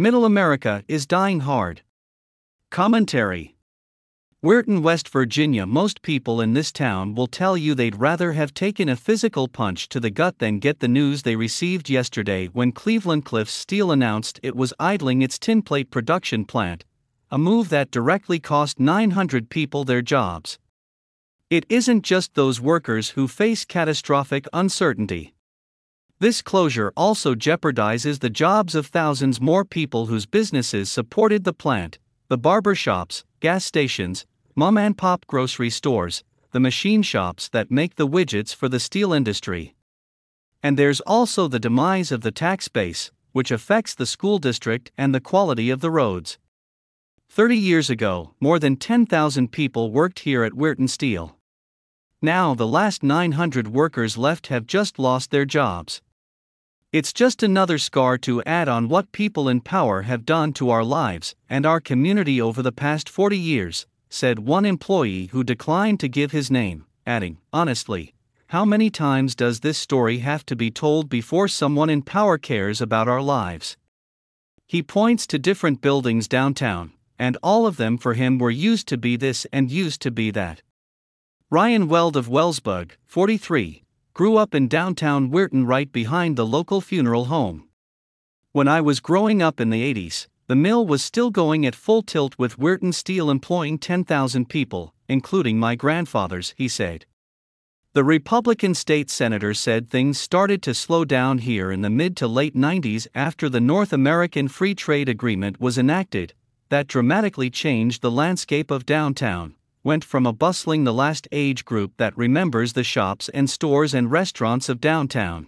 [0.00, 1.82] Middle America is dying hard.
[2.70, 3.56] Commentary
[4.44, 5.66] Weirton, West Virginia.
[5.66, 9.88] Most people in this town will tell you they'd rather have taken a physical punch
[9.88, 14.38] to the gut than get the news they received yesterday when Cleveland Cliffs Steel announced
[14.40, 16.84] it was idling its tinplate production plant,
[17.32, 20.60] a move that directly cost 900 people their jobs.
[21.50, 25.34] It isn't just those workers who face catastrophic uncertainty.
[26.20, 31.98] This closure also jeopardizes the jobs of thousands more people whose businesses supported the plant
[32.28, 37.94] the barber shops, gas stations, mom and pop grocery stores, the machine shops that make
[37.94, 39.74] the widgets for the steel industry.
[40.62, 45.14] And there's also the demise of the tax base, which affects the school district and
[45.14, 46.36] the quality of the roads.
[47.30, 51.38] 30 years ago, more than 10,000 people worked here at Weirton Steel.
[52.20, 56.02] Now, the last 900 workers left have just lost their jobs.
[56.90, 60.82] It's just another scar to add on what people in power have done to our
[60.82, 66.08] lives and our community over the past 40 years, said one employee who declined to
[66.08, 68.14] give his name, adding, Honestly,
[68.46, 72.80] how many times does this story have to be told before someone in power cares
[72.80, 73.76] about our lives?
[74.66, 78.96] He points to different buildings downtown, and all of them for him were used to
[78.96, 80.62] be this and used to be that.
[81.50, 83.82] Ryan Weld of Wellsburg, 43,
[84.18, 87.68] grew up in downtown Weirton right behind the local funeral home.
[88.50, 92.02] When I was growing up in the 80s, the mill was still going at full
[92.02, 97.06] tilt with Weirton Steel employing 10,000 people, including my grandfather's, he said.
[97.92, 102.26] The Republican state senator said things started to slow down here in the mid to
[102.26, 106.34] late 90s after the North American Free Trade Agreement was enacted,
[106.70, 109.54] that dramatically changed the landscape of downtown
[109.88, 114.10] went from a bustling the last age group that remembers the shops and stores and
[114.10, 115.46] restaurants of downtown.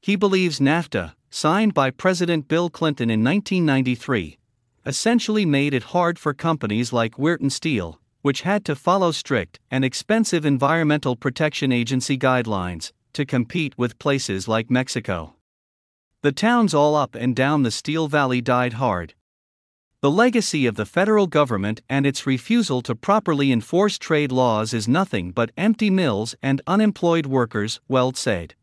[0.00, 4.38] He believes NAFTA, signed by President Bill Clinton in 1993,
[4.86, 9.84] essentially made it hard for companies like Weirton Steel, which had to follow strict and
[9.84, 15.34] expensive Environmental Protection Agency guidelines, to compete with places like Mexico.
[16.22, 19.12] The towns all up and down the Steel Valley died hard,
[20.02, 24.88] the legacy of the federal government and its refusal to properly enforce trade laws is
[24.88, 28.56] nothing but empty mills and unemployed workers, Weld said.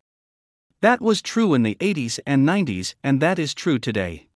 [0.82, 4.28] That was true in the 80s and 90s, and that is true today.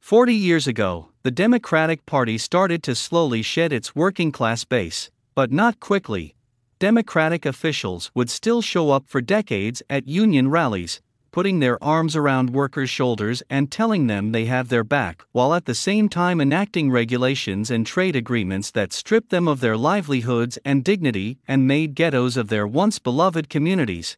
[0.00, 5.52] Forty years ago, the Democratic Party started to slowly shed its working class base, but
[5.52, 6.34] not quickly.
[6.80, 11.00] Democratic officials would still show up for decades at union rallies,
[11.36, 15.66] putting their arms around workers' shoulders and telling them they have their back, while at
[15.66, 20.82] the same time enacting regulations and trade agreements that stripped them of their livelihoods and
[20.82, 24.16] dignity and made ghettos of their once beloved communities.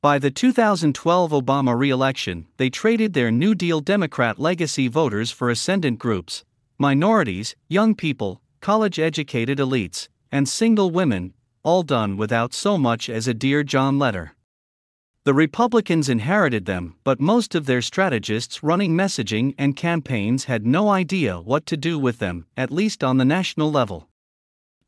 [0.00, 5.50] By the 2012 Obama re election, they traded their New Deal Democrat legacy voters for
[5.50, 6.44] ascendant groups
[6.78, 13.26] minorities, young people, college educated elites, and single women, all done without so much as
[13.26, 14.36] a Dear John letter.
[15.24, 20.88] The Republicans inherited them, but most of their strategists running messaging and campaigns had no
[20.88, 24.08] idea what to do with them, at least on the national level.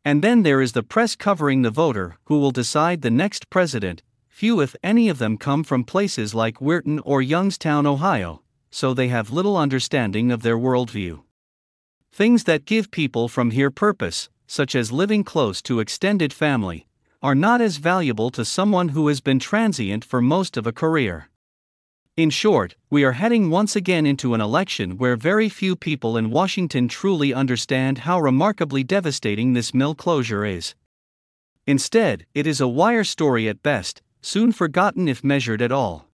[0.06, 4.03] And then there is the press covering the voter who will decide the next president.
[4.31, 9.09] Few, if any, of them come from places like Weirton or Youngstown, Ohio, so they
[9.09, 11.22] have little understanding of their worldview.
[12.10, 16.87] Things that give people from here purpose, such as living close to extended family,
[17.22, 21.28] are not as valuable to someone who has been transient for most of a career.
[22.16, 26.31] In short, we are heading once again into an election where very few people in
[26.31, 30.75] Washington truly understand how remarkably devastating this mill closure is.
[31.66, 36.09] Instead, it is a wire story at best, soon forgotten if measured at all.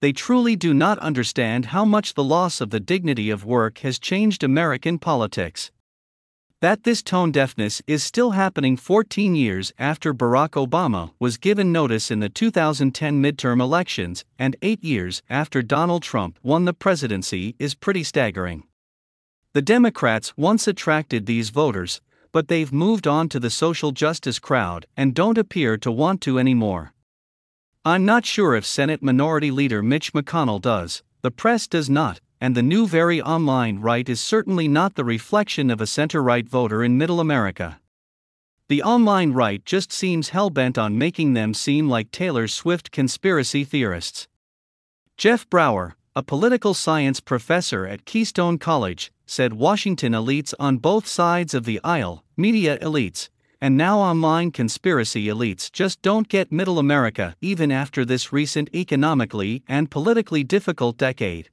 [0.00, 3.98] They truly do not understand how much the loss of the dignity of work has
[3.98, 5.70] changed American politics.
[6.60, 12.10] That this tone deafness is still happening 14 years after Barack Obama was given notice
[12.10, 17.74] in the 2010 midterm elections and 8 years after Donald Trump won the presidency is
[17.74, 18.64] pretty staggering.
[19.54, 24.84] The Democrats once attracted these voters, but they've moved on to the social justice crowd
[24.98, 26.92] and don't appear to want to anymore.
[27.86, 32.56] I'm not sure if Senate Minority Leader Mitch McConnell does, the press does not, and
[32.56, 36.82] the new very online right is certainly not the reflection of a center right voter
[36.82, 37.80] in middle America.
[38.68, 43.64] The online right just seems hell bent on making them seem like Taylor Swift conspiracy
[43.64, 44.28] theorists.
[45.16, 51.52] Jeff Brauer, a political science professor at Keystone College, said Washington elites on both sides
[51.52, 53.28] of the aisle, media elites,
[53.60, 59.62] and now online conspiracy elites just don't get middle America even after this recent economically
[59.68, 61.50] and politically difficult decade.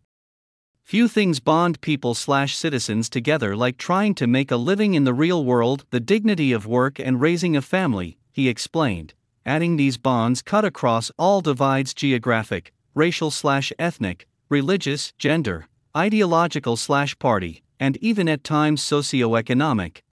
[0.88, 5.14] Few things bond people slash citizens together like trying to make a living in the
[5.14, 9.14] real world, the dignity of work, and raising a family, he explained,
[9.46, 17.20] adding these bonds cut across all divides geographic, racial slash ethnic, religious, gender, ideological slash
[17.20, 20.06] party, and even at times socio-economic.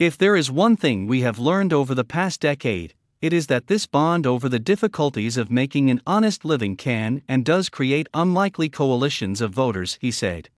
[0.00, 2.94] If there is one thing we have learned over the past decade,
[3.24, 7.42] it is that this bond over the difficulties of making an honest living can and
[7.42, 10.50] does create unlikely coalitions of voters, he said.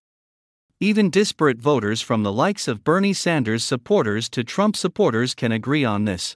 [0.81, 5.85] Even disparate voters from the likes of Bernie Sanders supporters to Trump supporters can agree
[5.85, 6.35] on this.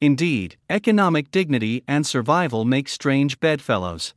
[0.00, 4.14] Indeed, economic dignity and survival make strange bedfellows.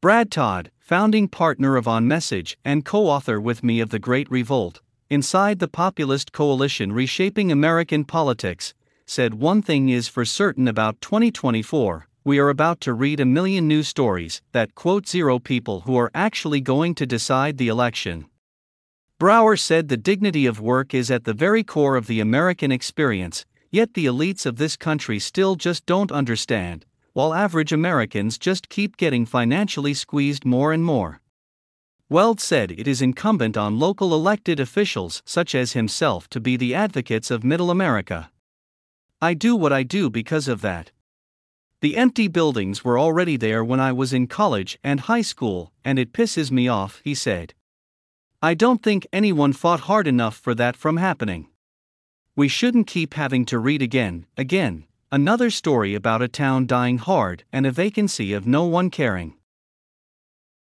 [0.00, 4.30] Brad Todd, founding partner of On Message and co author with me of The Great
[4.30, 8.72] Revolt, inside the populist coalition reshaping American politics,
[9.08, 13.66] said one thing is for certain about 2024 we are about to read a million
[13.66, 18.26] news stories that quote zero people who are actually going to decide the election.
[19.18, 23.46] Brauer said the dignity of work is at the very core of the American experience,
[23.70, 28.96] Yet the elites of this country still just don't understand, while average Americans just keep
[28.96, 31.20] getting financially squeezed more and more.
[32.08, 36.74] Weld said it is incumbent on local elected officials such as himself to be the
[36.74, 38.30] advocates of Middle America.
[39.20, 40.92] I do what I do because of that.
[41.80, 45.98] The empty buildings were already there when I was in college and high school, and
[45.98, 47.54] it pisses me off, he said.
[48.42, 51.48] I don't think anyone fought hard enough for that from happening.
[52.36, 57.42] We shouldn't keep having to read again, again, another story about a town dying hard
[57.52, 59.37] and a vacancy of no one caring.